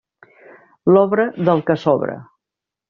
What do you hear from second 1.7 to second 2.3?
sobra.